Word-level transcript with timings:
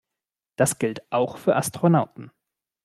Das 0.55 0.79
gilt 0.79 1.03
auch 1.11 1.37
für 1.37 1.55
Astronauten. 1.55 2.31